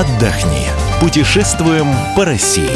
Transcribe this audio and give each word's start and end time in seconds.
отдохни. 0.00 0.66
Путешествуем 1.00 1.86
по 2.14 2.26
России. 2.26 2.68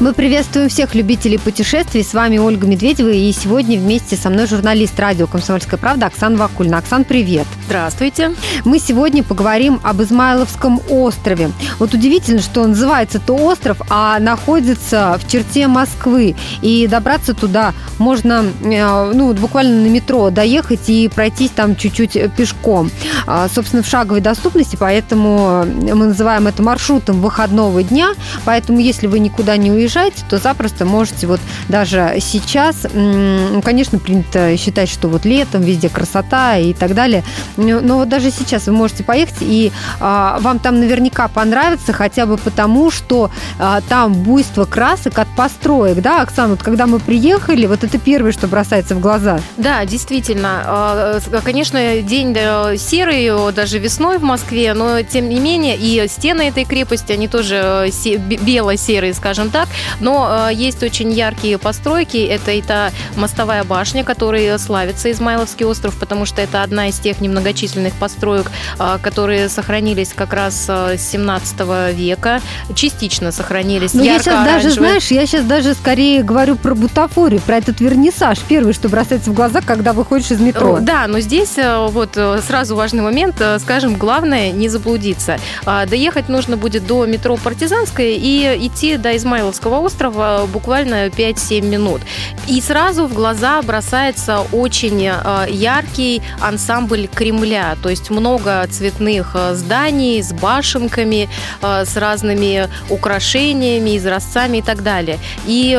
Мы 0.00 0.14
приветствуем 0.14 0.68
всех 0.68 0.96
любителей 0.96 1.38
путешествий. 1.38 2.02
С 2.02 2.12
вами 2.12 2.38
Ольга 2.38 2.66
Медведева. 2.66 3.10
И 3.10 3.30
сегодня 3.32 3.78
вместе 3.78 4.16
со 4.16 4.28
мной 4.28 4.48
журналист 4.48 4.98
радио 4.98 5.28
«Комсомольская 5.28 5.78
правда» 5.78 6.06
Оксана 6.06 6.38
Вакульна. 6.38 6.78
Оксан, 6.78 7.04
привет. 7.04 7.46
Здравствуйте. 7.70 8.34
Мы 8.64 8.80
сегодня 8.80 9.22
поговорим 9.22 9.78
об 9.84 10.02
Измайловском 10.02 10.80
острове. 10.88 11.52
Вот 11.78 11.94
удивительно, 11.94 12.40
что 12.40 12.66
называется 12.66 13.18
это 13.18 13.32
остров, 13.32 13.80
а 13.88 14.18
находится 14.18 15.16
в 15.22 15.30
черте 15.30 15.68
Москвы. 15.68 16.34
И 16.62 16.88
добраться 16.88 17.32
туда 17.32 17.72
можно 17.98 18.44
э, 18.64 19.12
ну, 19.14 19.32
буквально 19.34 19.82
на 19.82 19.86
метро 19.86 20.30
доехать 20.30 20.88
и 20.90 21.06
пройтись 21.06 21.50
там 21.50 21.76
чуть-чуть 21.76 22.34
пешком. 22.34 22.90
А, 23.28 23.48
собственно, 23.48 23.84
в 23.84 23.86
шаговой 23.86 24.20
доступности, 24.20 24.74
поэтому 24.74 25.64
мы 25.64 26.06
называем 26.06 26.48
это 26.48 26.64
маршрутом 26.64 27.20
выходного 27.20 27.84
дня. 27.84 28.14
Поэтому, 28.44 28.80
если 28.80 29.06
вы 29.06 29.20
никуда 29.20 29.56
не 29.56 29.70
уезжаете, 29.70 30.24
то 30.28 30.38
запросто 30.38 30.86
можете 30.86 31.28
вот 31.28 31.38
даже 31.68 32.16
сейчас, 32.18 32.84
ну, 32.92 33.62
конечно, 33.62 34.00
принято 34.00 34.56
считать, 34.56 34.88
что 34.88 35.06
вот 35.06 35.24
летом 35.24 35.62
везде 35.62 35.88
красота 35.88 36.56
и 36.56 36.74
так 36.74 36.94
далее, 36.94 37.22
но 37.60 37.96
вот 37.98 38.08
даже 38.08 38.30
сейчас 38.30 38.66
вы 38.66 38.72
можете 38.72 39.04
поехать, 39.04 39.36
и 39.40 39.72
а, 40.00 40.38
вам 40.40 40.58
там 40.58 40.80
наверняка 40.80 41.28
понравится 41.28 41.92
хотя 41.92 42.26
бы 42.26 42.36
потому, 42.36 42.90
что 42.90 43.30
а, 43.58 43.80
там 43.88 44.14
буйство 44.14 44.64
красок 44.64 45.18
от 45.18 45.28
построек, 45.36 46.00
да, 46.00 46.22
Оксана, 46.22 46.50
вот 46.50 46.62
когда 46.62 46.86
мы 46.86 46.98
приехали, 46.98 47.66
вот 47.66 47.84
это 47.84 47.98
первое, 47.98 48.32
что 48.32 48.46
бросается 48.46 48.94
в 48.94 49.00
глаза. 49.00 49.40
Да, 49.56 49.84
действительно, 49.84 50.62
а, 50.64 51.20
конечно, 51.44 52.00
день 52.02 52.34
серый, 52.78 53.52
даже 53.52 53.78
весной 53.78 54.18
в 54.18 54.22
Москве, 54.22 54.74
но 54.74 55.02
тем 55.02 55.28
не 55.28 55.40
менее 55.40 55.76
и 55.76 56.06
стены 56.08 56.42
этой 56.42 56.64
крепости, 56.64 57.12
они 57.12 57.28
тоже 57.28 57.90
э, 57.90 58.16
бело-серые, 58.16 59.14
скажем 59.14 59.50
так, 59.50 59.68
но 60.00 60.48
э, 60.50 60.54
есть 60.54 60.82
очень 60.82 61.10
яркие 61.12 61.58
постройки. 61.58 62.18
Это 62.18 62.52
и 62.52 62.62
та 62.62 62.90
мостовая 63.16 63.64
башня, 63.64 64.04
которой 64.04 64.58
славится 64.58 65.10
Измайловский 65.10 65.66
остров, 65.66 65.98
потому 65.98 66.26
что 66.26 66.40
это 66.42 66.62
одна 66.62 66.88
из 66.88 66.98
тех 66.98 67.20
немногочисленных 67.50 67.94
построек, 67.94 68.50
э, 68.78 68.98
которые 69.02 69.48
сохранились 69.48 70.12
как 70.14 70.32
раз 70.32 70.66
э, 70.68 70.96
с 70.96 71.10
17 71.10 71.94
века, 71.94 72.40
частично 72.74 73.32
сохранились. 73.32 73.94
Ну, 73.94 74.02
я 74.02 74.18
сейчас 74.18 74.44
даже, 74.44 74.70
знаешь, 74.70 75.10
я 75.10 75.26
сейчас 75.26 75.44
даже 75.44 75.74
скорее 75.74 76.22
говорю 76.22 76.56
про 76.56 76.74
бутафорию, 76.74 77.40
про 77.40 77.56
этот 77.56 77.80
вернисаж. 77.80 78.38
Первый, 78.48 78.72
что 78.72 78.88
бросается 78.88 79.30
в 79.30 79.34
глаза, 79.34 79.60
когда 79.60 79.92
выходишь 79.92 80.30
из 80.30 80.40
метро. 80.40 80.78
Да, 80.80 81.06
но 81.06 81.20
здесь 81.20 81.56
вот 81.56 82.18
сразу 82.46 82.76
важный 82.76 83.02
момент, 83.02 83.42
скажем, 83.60 83.96
главное 83.96 84.52
не 84.52 84.68
заблудиться. 84.68 85.38
Доехать 85.64 86.28
нужно 86.28 86.56
будет 86.56 86.86
до 86.86 87.06
метро 87.06 87.36
Партизанская 87.36 88.14
и 88.16 88.66
идти 88.66 88.96
до 88.96 89.16
Измайловского 89.16 89.78
острова 89.80 90.46
буквально 90.52 91.06
5-7 91.06 91.62
минут. 91.62 92.00
И 92.46 92.60
сразу 92.60 93.06
в 93.06 93.14
глаза 93.14 93.60
бросается 93.62 94.40
очень 94.52 95.06
э, 95.06 95.46
яркий 95.50 96.22
ансамбль 96.40 97.08
Кремля, 97.40 97.76
то 97.82 97.88
есть 97.88 98.10
много 98.10 98.66
цветных 98.70 99.30
э, 99.34 99.54
зданий 99.54 100.22
с 100.22 100.32
башенками, 100.32 101.28
э, 101.62 101.84
с 101.86 101.96
разными 101.96 102.68
украшениями, 102.90 103.96
изразцами 103.96 104.58
и 104.58 104.62
так 104.62 104.82
далее. 104.82 105.18
И 105.46 105.78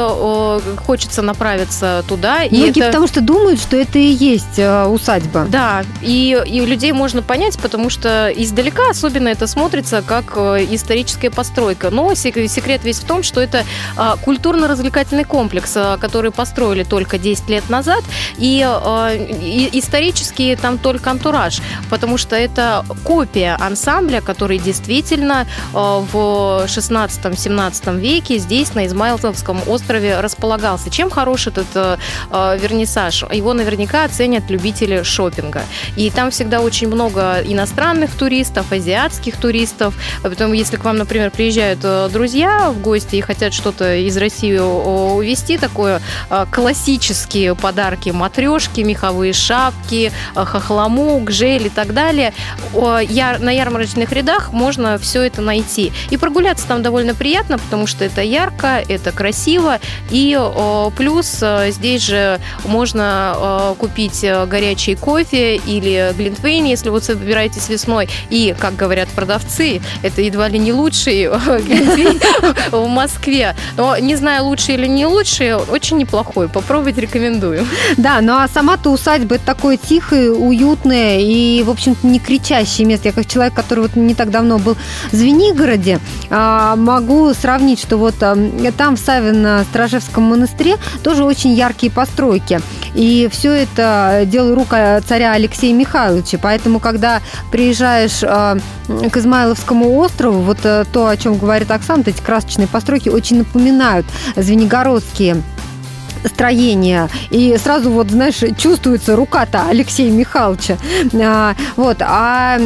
хочется 0.85 1.21
направиться 1.21 2.03
туда. 2.07 2.39
Многие 2.50 2.69
это... 2.69 2.88
потому 2.88 3.07
что 3.07 3.21
думают, 3.21 3.59
что 3.61 3.77
это 3.77 4.00
и 4.00 4.07
есть 4.07 4.59
усадьба. 4.59 5.45
Да, 5.50 5.83
и, 6.01 6.41
и 6.45 6.61
людей 6.61 6.91
можно 6.94 7.21
понять, 7.21 7.59
потому 7.59 7.89
что 7.89 8.31
издалека 8.35 8.89
особенно 8.89 9.27
это 9.27 9.47
смотрится 9.47 10.01
как 10.05 10.38
историческая 10.38 11.29
постройка. 11.29 11.89
Но 11.89 12.13
секрет 12.16 12.83
весь 12.83 13.00
в 13.00 13.05
том, 13.05 13.23
что 13.23 13.41
это 13.41 13.63
культурно-развлекательный 14.23 15.25
комплекс, 15.25 15.77
который 16.00 16.31
построили 16.31 16.83
только 16.83 17.17
10 17.17 17.50
лет 17.50 17.69
назад, 17.69 18.03
и, 18.38 18.67
и 19.41 19.69
исторически 19.73 20.57
там 20.61 20.77
только 20.77 21.11
антураж, 21.11 21.50
потому 21.89 22.17
что 22.17 22.35
это 22.35 22.85
копия 23.03 23.57
ансамбля, 23.59 24.22
который 24.22 24.59
действительно 24.59 25.47
в 25.73 26.66
16-17 26.67 28.00
веке 28.00 28.38
здесь, 28.38 28.75
на 28.75 28.85
Измайловском 28.85 29.62
острове, 29.66 30.19
располагался. 30.19 30.91
Чем 30.91 31.09
хорош 31.09 31.47
этот 31.47 32.00
вернисаж? 32.29 33.23
Его 33.31 33.53
наверняка 33.53 34.03
оценят 34.03 34.50
любители 34.51 35.01
шопинга. 35.01 35.63
И 35.95 36.12
там 36.12 36.29
всегда 36.29 36.62
очень 36.62 36.88
много 36.88 37.41
иностранных 37.44 38.13
туристов, 38.13 38.72
азиатских 38.72 39.38
туристов. 39.38 39.95
Потом, 40.22 40.53
если 40.53 40.78
к 40.78 40.83
вам, 40.83 40.97
например, 40.97 41.31
приезжают 41.31 41.79
друзья 42.12 42.69
в 42.69 42.79
гости 42.79 43.16
и 43.16 43.22
хотят 43.22 43.53
что 43.53 43.72
что-то 43.72 43.95
из 43.95 44.18
России 44.18 44.57
увезти, 44.57 45.57
такое 45.57 46.01
классические 46.51 47.56
подарки, 47.56 48.09
матрешки, 48.09 48.81
меховые 48.81 49.31
шапки, 49.31 50.12
хохломук, 50.35 51.31
жель 51.31 51.68
и 51.68 51.69
так 51.69 51.94
далее. 51.94 52.34
Я, 52.74 53.38
на 53.40 53.52
ярмарочных 53.52 54.12
рядах 54.12 54.52
можно 54.52 54.97
все 54.97 55.24
это 55.24 55.42
найти. 55.42 55.92
И 56.09 56.18
прогуляться 56.18 56.68
там 56.68 56.81
довольно 56.81 57.16
приятно, 57.16 57.58
потому 57.58 57.88
что 57.88 58.06
это 58.06 58.22
ярко, 58.22 58.84
это 58.88 59.12
красиво. 59.12 59.80
И 60.09 60.40
плюс 60.96 61.40
а, 61.42 61.69
здесь 61.72 62.03
же 62.03 62.40
можно 62.66 63.75
купить 63.78 64.25
горячий 64.47 64.96
кофе 64.96 65.58
или 65.58 66.14
глинтвейн, 66.16 66.66
если 66.66 66.90
вы 66.90 67.02
собираетесь 67.02 67.69
весной. 67.69 68.09
И, 68.30 68.56
как 68.58 68.75
говорят 68.75 69.09
продавцы, 69.09 69.81
это 70.02 70.22
едва 70.22 70.48
ли 70.48 70.59
не 70.59 70.74
лучший 70.74 71.28
глинтвейн 71.28 72.19
в 72.72 72.88
Москве. 72.88 73.56
Но 73.78 73.98
не 73.98 74.16
знаю, 74.16 74.46
лучше 74.46 74.74
или 74.74 74.88
не 74.88 75.06
лучше, 75.06 75.58
очень 75.69 75.98
неплохой. 75.98 76.48
Попробовать 76.48 76.98
рекомендую. 76.98 77.66
Да, 77.98 78.22
ну 78.22 78.34
а 78.34 78.48
сама-то 78.48 78.90
усадьба 78.90 79.36
это 79.36 79.46
такое 79.46 79.78
тихое, 79.78 80.31
уютное 80.31 81.20
и, 81.21 81.63
в 81.63 81.69
общем-то, 81.69 82.05
не 82.05 82.19
кричащее 82.19 82.87
место. 82.87 83.09
Я 83.09 83.13
как 83.13 83.25
человек, 83.25 83.53
который 83.53 83.81
вот 83.81 83.95
не 83.95 84.13
так 84.13 84.29
давно 84.29 84.57
был 84.57 84.75
в 85.11 85.15
Звенигороде, 85.15 85.99
а, 86.29 86.75
могу 86.75 87.33
сравнить, 87.33 87.79
что 87.79 87.97
вот 87.97 88.15
а, 88.21 88.35
там 88.77 88.95
в 88.95 88.99
Савино-Стражевском 88.99 90.21
монастыре 90.21 90.77
тоже 91.03 91.23
очень 91.23 91.53
яркие 91.53 91.91
постройки. 91.91 92.59
И 92.93 93.29
все 93.31 93.51
это 93.51 94.23
дело 94.25 94.55
рука 94.55 95.01
царя 95.01 95.33
Алексея 95.33 95.73
Михайловича. 95.73 96.37
Поэтому, 96.41 96.79
когда 96.79 97.21
приезжаешь 97.51 98.23
а, 98.23 98.57
к 98.88 99.17
Измайловскому 99.17 99.97
острову, 99.97 100.41
вот 100.41 100.59
то, 100.61 101.07
о 101.07 101.17
чем 101.17 101.38
говорит 101.38 101.71
Оксана, 101.71 102.03
эти 102.05 102.21
красочные 102.21 102.67
постройки 102.67 103.09
очень 103.09 103.39
напоминают 103.39 104.05
звенигородские 104.35 105.43
строение. 106.25 107.09
И 107.29 107.57
сразу 107.57 107.89
вот, 107.91 108.09
знаешь, 108.11 108.41
чувствуется 108.57 109.15
рука-то 109.15 109.67
Алексея 109.67 110.11
Михайловича. 110.11 110.77
А, 111.13 111.55
вот. 111.75 111.97
А 112.01 112.59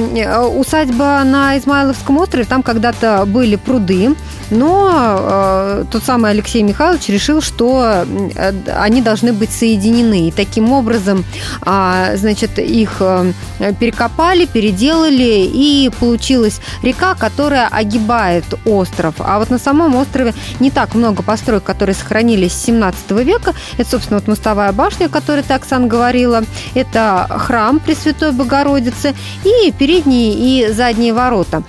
усадьба 0.47 1.23
на 1.23 1.57
Измайловском 1.57 2.17
острове, 2.17 2.45
там 2.45 2.63
когда-то 2.63 3.25
были 3.25 3.55
пруды, 3.55 4.15
но 4.51 5.17
э, 5.19 5.85
тот 5.91 6.03
самый 6.03 6.31
Алексей 6.31 6.61
Михайлович 6.61 7.07
решил, 7.09 7.41
что 7.41 8.05
э, 8.35 8.53
они 8.77 9.01
должны 9.01 9.33
быть 9.33 9.51
соединены. 9.51 10.27
И 10.27 10.31
таким 10.31 10.71
образом, 10.71 11.25
э, 11.65 12.15
значит, 12.15 12.59
их 12.59 12.97
э, 12.99 13.31
перекопали, 13.79 14.45
переделали, 14.45 15.49
и 15.51 15.91
получилась 15.99 16.59
река, 16.83 17.15
которая 17.15 17.67
огибает 17.67 18.45
остров. 18.65 19.15
А 19.19 19.39
вот 19.39 19.49
на 19.49 19.57
самом 19.57 19.95
острове 19.95 20.33
не 20.59 20.71
так 20.71 20.95
много 20.95 21.23
построек, 21.23 21.63
которые 21.63 21.95
сохранились 21.95 22.53
с 22.53 22.65
17 22.65 23.11
века. 23.11 23.44
Это, 23.77 23.89
собственно, 23.89 24.19
вот 24.19 24.27
мостовая 24.27 24.71
башня, 24.71 25.05
о 25.05 25.09
которой 25.09 25.43
ты, 25.43 25.53
Оксан, 25.53 25.87
говорила. 25.87 26.43
Это 26.73 27.27
храм 27.29 27.79
Пресвятой 27.79 28.31
Богородицы 28.31 29.15
и 29.43 29.71
передние 29.71 30.33
и 30.33 30.71
задние 30.71 31.13
ворота. 31.13 31.63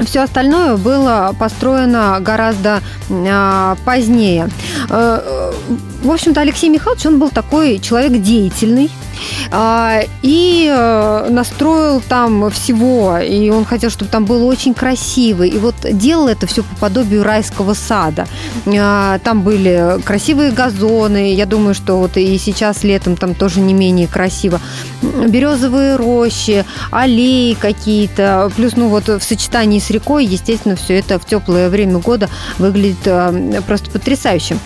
Все 0.00 0.20
остальное 0.22 0.76
было 0.76 1.34
построено 1.38 2.18
гораздо 2.20 2.80
а, 3.10 3.76
позднее. 3.84 4.50
Э, 4.90 5.52
в 6.02 6.10
общем-то, 6.10 6.40
Алексей 6.40 6.68
Михайлович, 6.68 7.06
он 7.06 7.20
был 7.20 7.30
такой 7.30 7.78
человек 7.78 8.20
деятельный, 8.20 8.90
и 10.22 10.68
э, 10.70 11.28
настроил 11.30 12.00
там 12.00 12.50
всего, 12.50 13.18
и 13.18 13.50
он 13.50 13.64
хотел, 13.64 13.90
чтобы 13.90 14.10
там 14.10 14.24
было 14.24 14.44
очень 14.44 14.74
красиво, 14.74 15.42
и 15.42 15.58
вот 15.58 15.74
делал 15.92 16.28
это 16.28 16.46
все 16.46 16.62
по 16.62 16.76
подобию 16.76 17.22
райского 17.22 17.74
сада. 17.74 18.26
А, 18.66 19.18
там 19.18 19.42
были 19.42 20.00
красивые 20.04 20.50
газоны, 20.50 21.34
я 21.34 21.46
думаю, 21.46 21.74
что 21.74 21.98
вот 21.98 22.16
и 22.16 22.38
сейчас 22.38 22.84
летом 22.84 23.16
там 23.16 23.34
тоже 23.34 23.60
не 23.60 23.74
менее 23.74 24.08
красиво. 24.08 24.60
Березовые 25.02 25.96
рощи, 25.96 26.64
аллеи 26.90 27.54
какие-то, 27.54 28.50
плюс, 28.56 28.76
ну 28.76 28.88
вот 28.88 29.08
в 29.08 29.22
сочетании 29.22 29.78
с 29.78 29.90
рекой, 29.90 30.24
естественно, 30.24 30.76
все 30.76 30.98
это 30.98 31.18
в 31.18 31.26
теплое 31.26 31.68
время 31.68 31.98
года 31.98 32.28
выглядит 32.58 33.06
э, 33.06 33.60
просто 33.66 33.90
потрясающе. 33.90 34.56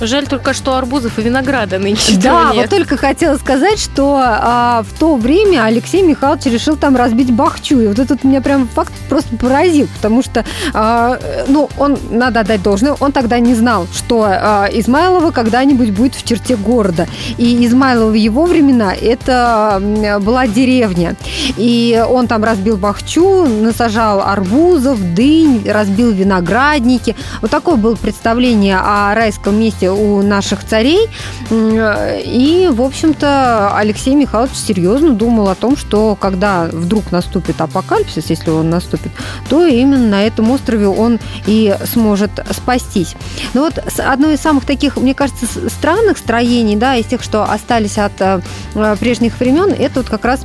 Жаль 0.00 0.26
только, 0.26 0.54
что 0.54 0.76
арбузов 0.76 1.18
и 1.18 1.22
винограда 1.22 1.78
нынче 1.78 2.16
Да, 2.16 2.52
нет. 2.52 2.56
вот 2.56 2.70
только 2.70 2.96
хотела 2.96 3.36
сказать, 3.36 3.80
что 3.80 4.16
а, 4.20 4.82
в 4.82 4.98
то 4.98 5.16
время 5.16 5.64
Алексей 5.64 6.02
Михайлович 6.02 6.44
решил 6.46 6.76
там 6.76 6.96
разбить 6.96 7.32
Бахчу. 7.32 7.80
И 7.80 7.86
вот 7.88 7.98
этот 7.98 8.22
меня 8.24 8.40
прям 8.40 8.68
факт 8.68 8.92
просто 9.08 9.36
поразил, 9.36 9.88
потому 9.96 10.22
что, 10.22 10.44
а, 10.72 11.18
ну, 11.48 11.68
он, 11.78 11.98
надо 12.10 12.40
отдать 12.40 12.62
должное, 12.62 12.94
он 13.00 13.12
тогда 13.12 13.38
не 13.40 13.54
знал, 13.54 13.86
что 13.92 14.24
а, 14.28 14.68
Измайлово 14.72 15.32
когда-нибудь 15.32 15.90
будет 15.90 16.14
в 16.14 16.24
черте 16.24 16.56
города. 16.56 17.08
И 17.36 17.66
Измайлово 17.66 18.10
в 18.10 18.14
его 18.14 18.46
времена 18.46 18.94
это 18.94 19.82
была 20.20 20.46
деревня. 20.46 21.16
И 21.56 22.02
он 22.08 22.28
там 22.28 22.44
разбил 22.44 22.76
Бахчу, 22.76 23.46
насажал 23.46 24.20
арбузов, 24.20 25.14
дынь, 25.14 25.68
разбил 25.68 26.12
виноградники. 26.12 27.16
Вот 27.42 27.50
такое 27.50 27.76
было 27.76 27.96
представление 27.96 28.78
о 28.78 29.14
райском 29.14 29.58
месте 29.58 29.87
у 29.92 30.22
наших 30.22 30.64
царей. 30.64 31.08
М, 31.50 31.78
И, 32.24 32.68
в 32.70 32.82
общем-то, 32.82 33.76
Алексей 33.76 34.14
Михайлович 34.14 34.54
серьезно 34.56 35.10
думал 35.12 35.48
о 35.48 35.54
том, 35.54 35.76
что 35.76 36.16
когда 36.16 36.64
вдруг 36.70 37.10
наступит 37.12 37.60
апокалипсис, 37.60 38.30
если 38.30 38.50
он 38.50 38.70
наступит, 38.70 39.12
то 39.48 39.66
именно 39.66 40.06
на 40.08 40.24
этом 40.26 40.50
острове 40.50 40.86
он 40.88 41.18
и 41.46 41.74
сможет 41.92 42.30
спастись. 42.50 43.14
Но 43.54 43.62
вот 43.62 43.78
с- 43.78 44.00
одно 44.00 44.28
из 44.30 44.40
самых 44.40 44.64
таких, 44.64 44.96
мне 44.96 45.14
кажется, 45.14 45.46
странных 45.68 46.18
строений, 46.18 46.76
да, 46.76 46.96
из 46.96 47.06
тех, 47.06 47.22
что 47.22 47.44
остались 47.44 47.98
от 47.98 48.12
э, 48.20 48.40
э, 48.74 48.96
прежних 48.98 49.38
времен, 49.40 49.70
это 49.78 50.00
вот 50.00 50.08
как 50.08 50.24
раз 50.24 50.40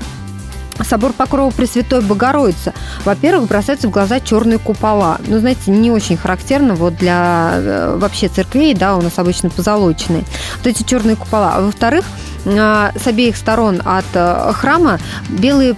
Собор 0.82 1.14
Покрова 1.14 1.52
Пресвятой 1.52 2.02
Богородицы. 2.02 2.74
Во-первых, 3.06 3.48
бросаются 3.48 3.88
в 3.88 3.92
глаза 3.92 4.20
черные 4.20 4.60
купола. 4.60 5.18
Ну, 5.28 5.40
знаете, 5.40 5.72
не 5.72 5.92
очень 5.92 6.18
характерно 6.18 6.76
вот 6.76 6.96
для 6.96 7.52
э, 7.56 7.98
вообще 7.98 8.28
церквей, 8.28 8.74
да, 8.74 8.96
у 8.96 9.02
нас 9.02 9.14
обычно 9.18 9.50
позолоченные. 9.50 10.24
Вот 10.58 10.68
эти 10.68 10.84
черные 10.84 11.16
купола. 11.16 11.54
А 11.56 11.62
во-вторых, 11.62 12.06
э, 12.46 12.90
с 12.96 13.08
обеих 13.08 13.38
сторон 13.38 13.82
от 13.86 14.06
э, 14.14 14.52
храма 14.54 15.00
белые 15.30 15.76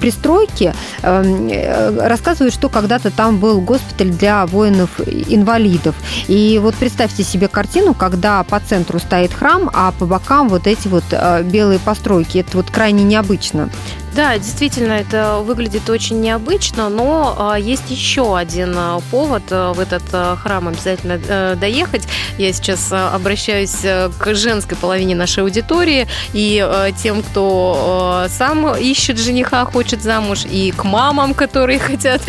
пристройки 0.00 0.74
э, 1.02 1.22
э, 1.22 2.06
рассказывают, 2.06 2.54
что 2.54 2.68
когда-то 2.68 3.10
там 3.10 3.38
был 3.38 3.60
госпиталь 3.60 4.10
для 4.10 4.46
воинов-инвалидов. 4.46 5.94
И 6.28 6.58
вот 6.62 6.74
представьте 6.76 7.24
себе 7.24 7.48
картину, 7.48 7.94
когда 7.94 8.42
по 8.44 8.60
центру 8.60 8.98
стоит 8.98 9.32
храм, 9.32 9.70
а 9.72 9.92
по 9.92 10.06
бокам 10.06 10.48
вот 10.48 10.66
эти 10.66 10.88
вот 10.88 11.04
белые 11.44 11.78
постройки. 11.78 12.38
Это 12.38 12.56
вот 12.56 12.70
крайне 12.70 13.04
необычно. 13.04 13.70
Да, 14.16 14.38
действительно, 14.38 14.94
это 14.94 15.40
выглядит 15.40 15.90
очень 15.90 16.22
необычно, 16.22 16.88
но 16.88 17.36
а, 17.38 17.56
есть 17.56 17.90
еще 17.90 18.38
один 18.38 18.72
а, 18.74 19.00
повод 19.10 19.42
а, 19.50 19.74
в 19.74 19.78
этот 19.78 20.04
храм 20.38 20.68
обязательно 20.68 21.20
э, 21.28 21.54
доехать. 21.60 22.08
Я 22.38 22.50
сейчас 22.54 22.90
обращаюсь 22.90 23.84
э, 23.84 24.08
к 24.18 24.34
женской 24.34 24.78
половине 24.78 25.14
нашей 25.14 25.42
аудитории 25.42 26.08
и 26.32 26.66
э, 26.66 26.92
тем, 26.96 27.22
кто 27.22 28.24
сам 28.30 28.74
ищет 28.74 29.18
жениха, 29.18 29.66
хочет 29.66 30.02
замуж, 30.02 30.46
и 30.50 30.72
к 30.72 30.84
мамам, 30.84 31.34
которые 31.34 31.78
хотят 31.78 32.22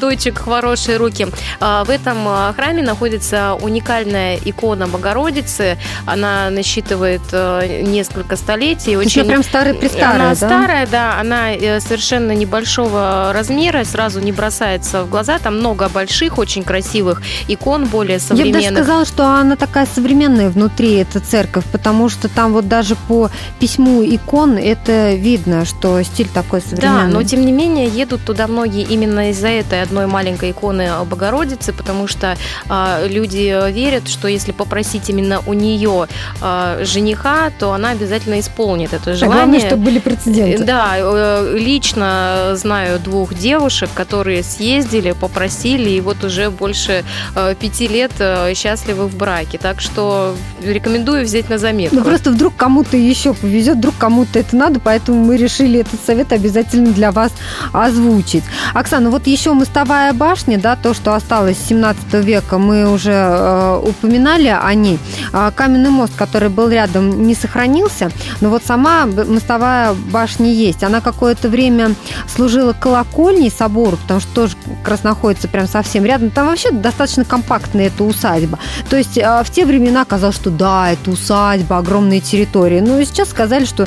дочек 0.00 0.40
в 0.40 0.44
хорошие 0.44 0.96
руки. 0.96 1.26
В 1.60 1.90
этом 1.90 2.26
храме 2.54 2.82
находится 2.82 3.54
уникальная 3.60 4.38
икона 4.42 4.88
Богородицы. 4.88 5.76
Она 6.06 6.48
насчитывает 6.48 7.20
несколько 7.32 8.36
столетий. 8.36 8.96
Очень 8.96 9.26
прям 9.26 9.42
старая-престарая, 9.42 10.14
она 10.14 10.28
да? 10.30 10.34
старая, 10.34 10.86
да, 10.86 11.17
она 11.20 11.52
э, 11.52 11.80
совершенно 11.80 12.32
небольшого 12.32 13.32
размера, 13.32 13.84
сразу 13.84 14.20
не 14.20 14.32
бросается 14.32 15.02
в 15.04 15.10
глаза. 15.10 15.38
Там 15.38 15.58
много 15.58 15.88
больших, 15.88 16.38
очень 16.38 16.62
красивых 16.62 17.22
икон, 17.48 17.86
более 17.86 18.18
Я 18.18 18.28
бы 18.28 18.36
даже 18.36 18.42
современных. 18.44 18.72
сказала, 18.84 19.04
что 19.04 19.26
она 19.26 19.56
такая 19.56 19.86
современная 19.86 20.50
внутри, 20.50 20.94
эта 20.96 21.20
церковь, 21.20 21.64
потому 21.72 22.08
что 22.08 22.28
там 22.28 22.52
вот 22.52 22.68
даже 22.68 22.94
по 23.08 23.30
письму 23.58 24.02
икон 24.04 24.56
это 24.56 25.14
видно, 25.14 25.64
что 25.64 26.02
стиль 26.02 26.28
такой 26.28 26.60
Да, 26.60 26.66
современный. 26.76 27.12
но 27.12 27.22
тем 27.22 27.44
не 27.44 27.52
менее 27.52 27.86
едут 27.88 28.24
туда 28.24 28.46
многие 28.46 28.82
именно 28.82 29.30
из-за 29.30 29.48
этой 29.48 29.82
одной 29.82 30.06
маленькой 30.06 30.50
иконы 30.52 30.90
Богородицы, 31.04 31.72
потому 31.72 32.06
что 32.06 32.36
а, 32.68 33.04
люди 33.06 33.70
верят, 33.72 34.08
что 34.08 34.28
если 34.28 34.52
попросить 34.52 35.08
именно 35.08 35.40
у 35.46 35.52
нее 35.52 36.06
а, 36.40 36.78
жениха, 36.84 37.50
то 37.58 37.72
она 37.72 37.90
обязательно 37.90 38.38
исполнит 38.40 38.92
это 38.92 39.10
А 39.10 39.14
желание. 39.14 39.36
главное, 39.46 39.60
чтобы 39.60 39.82
были 39.84 39.98
прецеденты. 39.98 40.64
Да, 40.64 40.97
э, 41.00 41.56
лично 41.58 42.52
знаю 42.54 42.98
двух 42.98 43.34
девушек, 43.34 43.90
которые 43.94 44.42
съездили, 44.42 45.12
попросили, 45.12 45.90
и 45.90 46.00
вот 46.00 46.24
уже 46.24 46.50
больше 46.50 47.04
э, 47.34 47.54
пяти 47.54 47.88
лет 47.88 48.12
э, 48.18 48.54
счастливы 48.54 49.06
в 49.06 49.16
браке. 49.16 49.58
Так 49.58 49.80
что 49.80 50.34
рекомендую 50.62 51.24
взять 51.24 51.48
на 51.48 51.58
заметку. 51.58 51.96
Ну 51.96 52.04
просто 52.04 52.30
вдруг 52.30 52.56
кому-то 52.56 52.96
еще 52.96 53.34
повезет, 53.34 53.76
вдруг 53.76 53.94
кому-то 53.98 54.38
это 54.38 54.56
надо, 54.56 54.80
поэтому 54.80 55.24
мы 55.24 55.36
решили 55.36 55.80
этот 55.80 56.00
совет 56.04 56.32
обязательно 56.32 56.92
для 56.92 57.12
вас 57.12 57.32
озвучить. 57.72 58.44
Оксана, 58.74 59.10
вот 59.10 59.26
еще 59.26 59.52
мостовая 59.52 60.12
башня, 60.12 60.58
да, 60.58 60.76
то, 60.76 60.94
что 60.94 61.14
осталось 61.14 61.56
с 61.58 61.68
17 61.68 62.14
века, 62.24 62.58
мы 62.58 62.90
уже 62.90 63.12
э, 63.12 63.80
упоминали 63.84 64.48
о 64.48 64.74
ней. 64.74 64.98
А 65.40 65.52
каменный 65.52 65.90
мост, 65.90 66.12
который 66.16 66.48
был 66.48 66.68
рядом, 66.68 67.22
не 67.24 67.32
сохранился, 67.32 68.10
но 68.40 68.50
вот 68.50 68.64
сама 68.64 69.06
мостовая 69.06 69.94
башня 69.94 70.52
есть. 70.52 70.82
Она 70.82 71.00
какое-то 71.00 71.48
время 71.48 71.94
служила 72.26 72.72
колокольней 72.72 73.48
собору, 73.48 73.98
потому 73.98 74.18
что 74.18 74.34
тоже 74.34 74.56
как 74.80 74.88
раз 74.88 75.04
находится 75.04 75.46
прям 75.46 75.68
совсем 75.68 76.04
рядом. 76.04 76.30
Там 76.30 76.48
вообще 76.48 76.72
достаточно 76.72 77.24
компактная 77.24 77.86
эта 77.86 78.02
усадьба. 78.02 78.58
То 78.90 78.96
есть 78.96 79.16
э, 79.16 79.44
в 79.44 79.50
те 79.50 79.64
времена 79.64 80.04
казалось, 80.04 80.34
что 80.34 80.50
да, 80.50 80.90
это 80.90 81.12
усадьба, 81.12 81.78
огромные 81.78 82.18
территории. 82.18 82.80
Но 82.80 83.00
сейчас 83.04 83.30
сказали, 83.30 83.64
что 83.64 83.86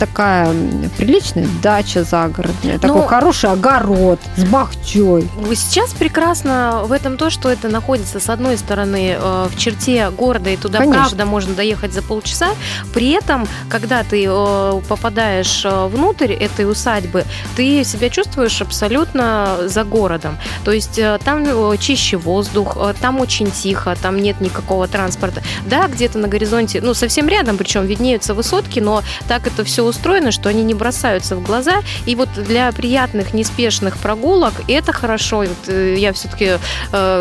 такая 0.00 0.52
приличная 0.96 1.46
дача 1.62 2.02
загородная, 2.02 2.80
такой 2.80 3.02
Ну, 3.02 3.06
хороший 3.06 3.50
огород 3.50 4.18
с 4.36 4.42
бахчой. 4.42 5.28
Сейчас 5.54 5.92
прекрасно 5.92 6.82
в 6.86 6.90
этом 6.90 7.16
то, 7.16 7.30
что 7.30 7.48
это 7.48 7.68
находится 7.68 8.18
с 8.18 8.28
одной 8.28 8.58
стороны 8.58 9.16
э, 9.16 9.46
в 9.48 9.56
черте 9.56 10.10
города, 10.10 10.50
и 10.50 10.56
туда 10.56 10.87
Конечно. 10.90 11.16
правда 11.16 11.24
можно 11.26 11.54
доехать 11.54 11.92
за 11.92 12.02
полчаса. 12.02 12.50
При 12.94 13.10
этом, 13.10 13.46
когда 13.68 14.02
ты 14.02 14.24
э, 14.28 14.80
попадаешь 14.88 15.64
э, 15.64 15.86
внутрь 15.86 16.32
этой 16.32 16.70
усадьбы, 16.70 17.24
ты 17.56 17.84
себя 17.84 18.10
чувствуешь 18.10 18.60
абсолютно 18.60 19.58
за 19.64 19.84
городом. 19.84 20.38
То 20.64 20.72
есть 20.72 20.98
э, 20.98 21.18
там 21.24 21.44
э, 21.46 21.76
чище 21.78 22.16
воздух, 22.16 22.76
э, 22.78 22.94
там 23.00 23.20
очень 23.20 23.50
тихо, 23.50 23.96
там 24.00 24.20
нет 24.20 24.40
никакого 24.40 24.88
транспорта. 24.88 25.42
Да, 25.66 25.88
где-то 25.88 26.18
на 26.18 26.28
горизонте, 26.28 26.80
ну 26.80 26.94
совсем 26.94 27.28
рядом, 27.28 27.56
причем 27.56 27.86
виднеются 27.86 28.34
высотки, 28.34 28.80
но 28.80 29.02
так 29.26 29.46
это 29.46 29.64
все 29.64 29.84
устроено, 29.84 30.30
что 30.30 30.48
они 30.48 30.62
не 30.62 30.74
бросаются 30.74 31.36
в 31.36 31.42
глаза. 31.42 31.82
И 32.06 32.14
вот 32.14 32.28
для 32.34 32.70
приятных, 32.72 33.34
неспешных 33.34 33.98
прогулок 33.98 34.54
это 34.68 34.92
хорошо. 34.92 35.38
Вот, 35.38 35.68
э, 35.68 35.96
я 35.98 36.12
все-таки 36.12 36.58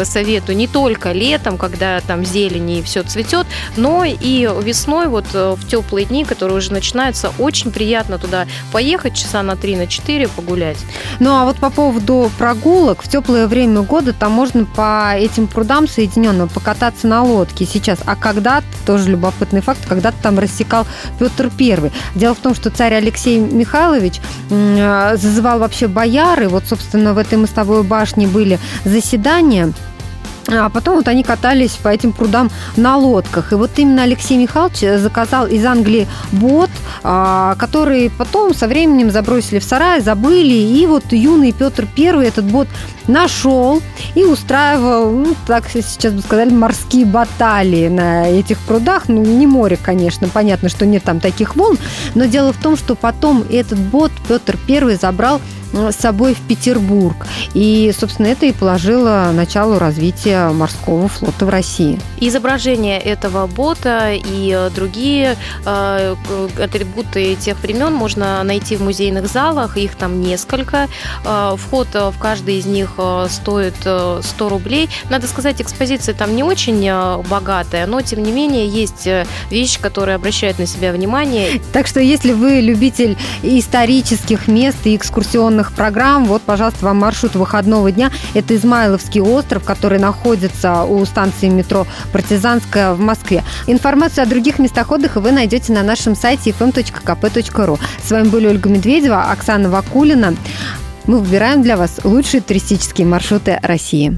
советую 0.03 0.57
не 0.57 0.67
только 0.67 1.11
летом, 1.11 1.57
когда 1.57 1.99
там 2.01 2.25
зелень 2.25 2.69
и 2.71 2.81
все 2.83 3.03
цветет, 3.03 3.46
но 3.75 4.03
и 4.05 4.49
весной, 4.61 5.07
вот 5.07 5.25
э, 5.33 5.55
в 5.57 5.67
теплые 5.67 6.05
дни, 6.05 6.25
которые 6.25 6.57
уже 6.57 6.71
начинаются, 6.71 7.31
очень 7.39 7.71
приятно 7.71 8.17
туда 8.17 8.45
поехать 8.71 9.15
часа 9.15 9.43
на 9.43 9.55
3 9.55 9.75
на 9.77 9.87
4 9.87 10.27
погулять. 10.27 10.77
Ну 11.19 11.35
а 11.35 11.45
вот 11.45 11.57
по 11.57 11.69
поводу 11.69 12.31
прогулок, 12.37 13.03
в 13.03 13.07
теплое 13.07 13.47
время 13.47 13.81
года 13.81 14.13
там 14.13 14.31
можно 14.31 14.65
по 14.65 15.13
этим 15.15 15.47
прудам 15.47 15.87
соединенным 15.87 16.49
покататься 16.49 17.07
на 17.07 17.23
лодке 17.23 17.65
сейчас. 17.65 17.99
А 18.05 18.15
когда-то, 18.15 18.65
тоже 18.85 19.09
любопытный 19.09 19.61
факт, 19.61 19.81
когда-то 19.87 20.17
там 20.21 20.39
рассекал 20.39 20.85
Петр 21.19 21.49
Первый. 21.55 21.91
Дело 22.15 22.35
в 22.35 22.39
том, 22.39 22.55
что 22.55 22.69
царь 22.69 22.93
Алексей 22.93 23.39
Михайлович 23.39 24.19
э, 24.49 25.17
зазывал 25.17 25.59
вообще 25.59 25.87
бояры. 25.87 26.47
Вот, 26.47 26.65
собственно, 26.67 27.13
в 27.13 27.17
этой 27.17 27.37
мостовой 27.37 27.83
башне 27.83 28.27
были 28.27 28.59
заседания. 28.85 29.73
А 30.47 30.69
потом 30.69 30.95
вот 30.95 31.07
они 31.07 31.23
катались 31.23 31.71
по 31.71 31.89
этим 31.89 32.13
прудам 32.13 32.49
на 32.75 32.97
лодках. 32.97 33.51
И 33.51 33.55
вот 33.55 33.71
именно 33.75 34.03
Алексей 34.03 34.37
Михайлович 34.37 35.01
заказал 35.01 35.45
из 35.47 35.65
Англии 35.65 36.07
бот, 36.31 36.69
а, 37.03 37.55
который 37.55 38.09
потом 38.09 38.53
со 38.53 38.67
временем 38.67 39.11
забросили 39.11 39.59
в 39.59 39.63
сарай, 39.63 40.01
забыли. 40.01 40.53
И 40.53 40.85
вот 40.85 41.11
юный 41.11 41.51
Петр 41.51 41.85
Первый 41.95 42.27
этот 42.27 42.45
бот 42.45 42.67
нашел 43.07 43.81
и 44.15 44.23
устраивал, 44.23 45.11
ну, 45.11 45.35
так 45.45 45.65
сейчас 45.69 46.13
бы 46.13 46.21
сказали, 46.21 46.51
морские 46.51 47.05
баталии 47.05 47.87
на 47.87 48.29
этих 48.29 48.59
прудах. 48.59 49.09
Ну, 49.09 49.23
не 49.23 49.47
море, 49.47 49.77
конечно, 49.81 50.29
понятно, 50.29 50.69
что 50.69 50.85
нет 50.85 51.03
там 51.03 51.19
таких 51.19 51.55
волн. 51.55 51.77
Но 52.15 52.25
дело 52.25 52.53
в 52.53 52.57
том, 52.57 52.77
что 52.77 52.95
потом 52.95 53.43
этот 53.49 53.79
бот 53.79 54.11
Петр 54.27 54.57
Первый 54.67 54.95
забрал 54.95 55.41
с 55.73 55.95
собой 55.95 56.33
в 56.33 56.41
Петербург. 56.41 57.27
И, 57.53 57.93
собственно, 57.97 58.27
это 58.27 58.45
и 58.45 58.51
положило 58.51 59.31
начало 59.33 59.79
развития 59.79 60.49
морского 60.49 61.07
флота 61.07 61.45
в 61.45 61.49
России. 61.49 61.99
Изображение 62.19 62.99
этого 62.99 63.47
бота 63.47 64.11
и 64.13 64.69
другие 64.73 65.37
э, 65.65 66.15
атрибуты 66.61 67.35
тех 67.35 67.59
времен 67.61 67.93
можно 67.93 68.43
найти 68.43 68.75
в 68.75 68.81
музейных 68.81 69.27
залах. 69.27 69.77
Их 69.77 69.95
там 69.95 70.21
несколько. 70.21 70.87
Э, 71.25 71.55
вход 71.57 71.87
в 71.93 72.13
каждый 72.19 72.59
из 72.59 72.65
них 72.65 72.93
э, 72.97 73.27
стоит 73.29 73.75
100 73.75 74.49
рублей. 74.49 74.89
Надо 75.09 75.27
сказать, 75.27 75.61
экспозиция 75.61 76.15
там 76.15 76.35
не 76.35 76.43
очень 76.43 76.77
богатая, 77.29 77.85
но, 77.85 78.01
тем 78.01 78.23
не 78.23 78.31
менее, 78.31 78.67
есть 78.67 79.07
вещи, 79.49 79.79
которые 79.79 80.15
обращают 80.15 80.59
на 80.59 80.65
себя 80.65 80.91
внимание. 80.91 81.61
Так 81.73 81.87
что, 81.87 81.99
если 81.99 82.33
вы 82.33 82.61
любитель 82.61 83.17
исторических 83.43 84.47
мест 84.47 84.77
и 84.85 84.95
экскурсионных 84.95 85.56
программ, 85.73 86.25
вот, 86.25 86.41
пожалуйста, 86.41 86.85
вам 86.85 86.97
маршрут 86.97 87.35
выходного 87.35 87.91
дня. 87.91 88.11
Это 88.33 88.55
Измайловский 88.55 89.21
остров, 89.21 89.63
который 89.63 89.99
находится 89.99 90.83
у 90.83 91.03
станции 91.05 91.49
метро 91.49 91.85
Партизанская 92.11 92.93
в 92.93 92.99
Москве. 92.99 93.43
Информацию 93.67 94.23
о 94.23 94.27
других 94.27 94.59
местах 94.59 94.91
отдыха 94.91 95.19
вы 95.19 95.31
найдете 95.31 95.73
на 95.73 95.83
нашем 95.83 96.15
сайте 96.15 96.51
fm.kp.ru. 96.51 97.79
С 98.03 98.11
вами 98.11 98.27
были 98.29 98.47
Ольга 98.47 98.69
Медведева, 98.69 99.31
Оксана 99.31 99.69
Вакулина. 99.69 100.35
Мы 101.05 101.19
выбираем 101.19 101.61
для 101.61 101.77
вас 101.77 101.99
лучшие 102.03 102.41
туристические 102.41 103.07
маршруты 103.07 103.59
России. 103.63 104.17